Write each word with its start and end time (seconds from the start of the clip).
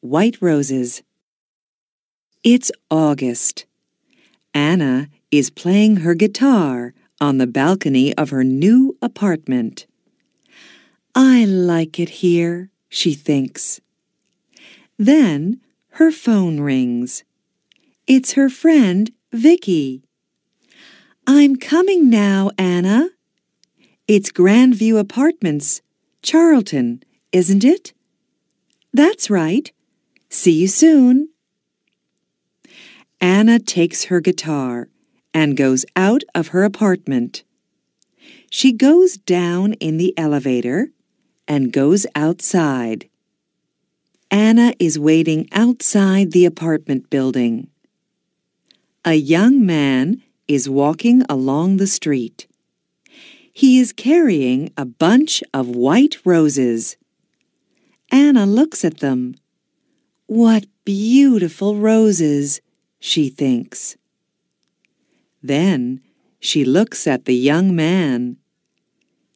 white 0.00 0.36
roses. 0.40 1.02
It's 2.44 2.70
August. 2.90 3.66
Anna 4.54 5.08
is 5.30 5.50
playing 5.50 5.96
her 5.96 6.14
guitar 6.14 6.94
on 7.20 7.38
the 7.38 7.46
balcony 7.46 8.14
of 8.16 8.30
her 8.30 8.44
new 8.44 8.96
apartment. 9.02 9.86
I 11.14 11.44
like 11.44 11.98
it 11.98 12.08
here, 12.20 12.70
she 12.88 13.14
thinks. 13.14 13.80
Then 14.98 15.60
her 15.92 16.10
phone 16.10 16.60
rings. 16.60 17.24
It's 18.06 18.32
her 18.32 18.48
friend, 18.48 19.10
Vicky. 19.32 20.02
I'm 21.26 21.56
coming 21.56 22.08
now, 22.08 22.50
Anna. 22.56 23.08
It's 24.06 24.30
Grandview 24.30 24.98
Apartments, 24.98 25.82
Charlton, 26.22 27.02
isn't 27.32 27.64
it? 27.64 27.92
That's 28.92 29.28
right. 29.28 29.72
See 30.28 30.52
you 30.52 30.68
soon. 30.68 31.30
Anna 33.20 33.58
takes 33.58 34.04
her 34.04 34.20
guitar 34.20 34.88
and 35.32 35.56
goes 35.56 35.84
out 35.94 36.22
of 36.34 36.48
her 36.48 36.64
apartment. 36.64 37.44
She 38.50 38.72
goes 38.72 39.16
down 39.16 39.74
in 39.74 39.96
the 39.96 40.16
elevator 40.18 40.90
and 41.48 41.72
goes 41.72 42.06
outside. 42.14 43.08
Anna 44.30 44.74
is 44.78 44.98
waiting 44.98 45.48
outside 45.52 46.32
the 46.32 46.44
apartment 46.44 47.10
building. 47.10 47.68
A 49.04 49.14
young 49.14 49.64
man 49.64 50.22
is 50.48 50.68
walking 50.68 51.22
along 51.28 51.76
the 51.76 51.86
street. 51.86 52.46
He 53.52 53.78
is 53.78 53.92
carrying 53.92 54.72
a 54.76 54.84
bunch 54.84 55.42
of 55.54 55.68
white 55.68 56.18
roses. 56.24 56.96
Anna 58.10 58.44
looks 58.46 58.84
at 58.84 58.98
them. 58.98 59.36
What 60.26 60.66
beautiful 60.84 61.76
roses, 61.76 62.60
she 62.98 63.28
thinks. 63.28 63.96
Then 65.40 66.00
she 66.40 66.64
looks 66.64 67.06
at 67.06 67.26
the 67.26 67.34
young 67.34 67.76
man. 67.76 68.38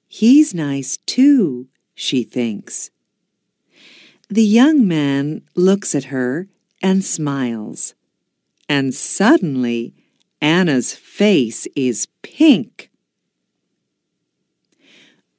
He's 0.09 0.53
nice 0.53 0.97
too, 1.07 1.69
she 1.95 2.25
thinks. 2.25 2.91
The 4.29 4.45
young 4.45 4.87
man 4.87 5.43
looks 5.55 5.95
at 5.95 6.05
her 6.05 6.49
and 6.83 7.05
smiles. 7.05 7.95
And 8.69 8.93
suddenly, 8.93 9.95
Anna's 10.41 10.95
face 10.95 11.69
is 11.77 12.09
pink. 12.23 12.91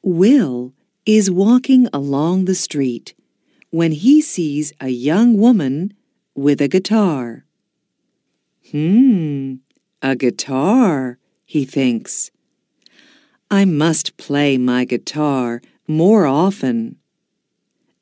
Will 0.02 0.74
is 1.06 1.30
walking 1.30 1.88
along 1.92 2.46
the 2.46 2.56
street 2.56 3.14
when 3.72 3.94
he 3.94 4.22
sees 4.22 4.74
a 4.80 4.90
young 4.90 5.38
woman 5.38 5.94
with 6.36 6.62
a 6.62 6.68
guitar. 6.68 7.46
Hmm, 8.70 9.56
a 10.02 10.16
guitar, 10.16 11.18
he 11.46 11.66
thinks. 11.66 12.32
I 13.50 13.66
must 13.66 14.18
play 14.18 14.58
my 14.58 14.86
guitar 14.86 15.62
more 15.88 16.26
often. 16.26 16.98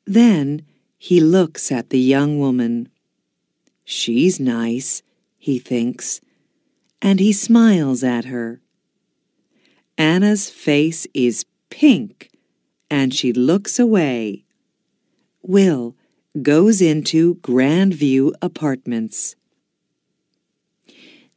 Then 0.04 0.62
he 0.98 1.20
looks 1.20 1.72
at 1.72 1.90
the 1.90 2.00
young 2.00 2.38
woman. 2.38 2.88
She's 3.84 4.38
nice, 4.38 5.02
he 5.38 5.58
thinks, 5.58 6.20
and 7.00 7.20
he 7.20 7.32
smiles 7.32 8.02
at 8.02 8.26
her. 8.26 8.60
Anna's 9.96 10.50
face 10.50 11.06
is 11.14 11.44
pink, 11.70 12.30
and 12.90 13.14
she 13.14 13.32
looks 13.32 13.78
away. 13.78 14.44
Will 15.42 15.96
goes 16.40 16.80
into 16.80 17.36
Grandview 17.36 18.32
Apartments. 18.40 19.36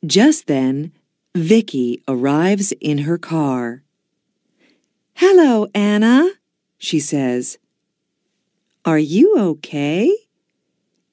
Just 0.06 0.48
then, 0.48 0.92
Vicky 1.36 2.04
arrives 2.08 2.74
in 2.80 3.00
her 3.00 3.18
car. 3.18 3.84
Hello, 5.16 5.68
Anna, 5.74 6.30
she 6.78 7.00
says. 7.00 7.58
Are 8.86 9.00
you 9.00 9.36
okay? 9.38 10.14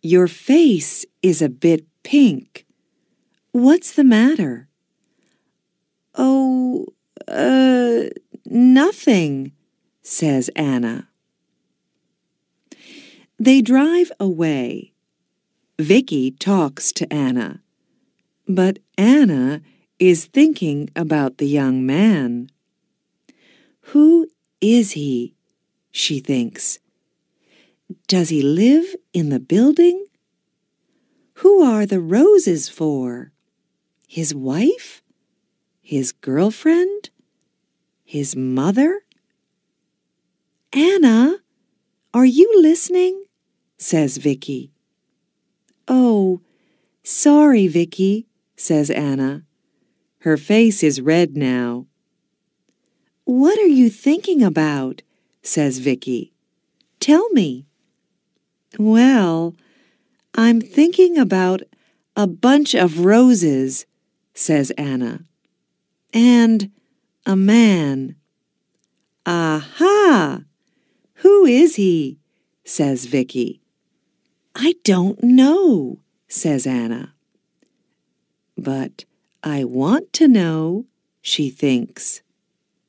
Your 0.02 0.26
face 0.26 1.06
is 1.22 1.40
a 1.40 1.48
bit 1.48 1.86
pink. 2.02 2.66
What's 3.52 3.92
the 3.92 4.04
matter? 4.04 4.68
Oh, 6.14 6.86
uh, 7.28 8.10
nothing, 8.46 9.52
says 10.02 10.50
Anna. 10.56 11.09
They 13.42 13.62
drive 13.62 14.12
away. 14.20 14.92
Vicky 15.78 16.30
talks 16.30 16.92
to 16.92 17.10
Anna, 17.10 17.62
but 18.46 18.80
Anna 18.98 19.62
is 19.98 20.26
thinking 20.26 20.90
about 20.94 21.38
the 21.38 21.46
young 21.46 21.86
man. 21.86 22.50
Who 23.92 24.28
is 24.60 24.90
he? 24.90 25.34
she 25.90 26.20
thinks. 26.20 26.80
Does 28.08 28.28
he 28.28 28.42
live 28.42 28.94
in 29.14 29.30
the 29.30 29.40
building? 29.40 30.04
Who 31.36 31.62
are 31.62 31.86
the 31.86 31.98
roses 31.98 32.68
for? 32.68 33.32
His 34.06 34.34
wife? 34.34 35.02
His 35.80 36.12
girlfriend? 36.12 37.08
His 38.04 38.36
mother? 38.36 39.00
Anna, 40.74 41.38
are 42.12 42.26
you 42.26 42.52
listening? 42.60 43.24
Says 43.80 44.18
Vicky. 44.18 44.70
Oh, 45.88 46.42
sorry, 47.02 47.66
Vicky, 47.66 48.26
says 48.54 48.90
Anna. 48.90 49.42
Her 50.18 50.36
face 50.36 50.82
is 50.82 51.00
red 51.00 51.34
now. 51.34 51.86
What 53.24 53.58
are 53.58 53.66
you 53.66 53.88
thinking 53.88 54.42
about? 54.42 55.00
says 55.42 55.78
Vicky. 55.78 56.34
Tell 57.00 57.26
me. 57.30 57.64
Well, 58.78 59.56
I'm 60.34 60.60
thinking 60.60 61.16
about 61.16 61.62
a 62.14 62.26
bunch 62.26 62.74
of 62.74 63.06
roses, 63.06 63.86
says 64.34 64.70
Anna. 64.72 65.24
And 66.12 66.70
a 67.24 67.34
man. 67.34 68.16
Aha! 69.24 70.42
Who 71.14 71.46
is 71.46 71.76
he? 71.76 72.18
says 72.62 73.06
Vicky. 73.06 73.62
I 74.54 74.74
don't 74.84 75.22
know, 75.22 75.98
says 76.28 76.66
Anna. 76.66 77.14
But 78.56 79.04
I 79.42 79.64
want 79.64 80.12
to 80.14 80.28
know, 80.28 80.86
she 81.22 81.50
thinks. 81.50 82.22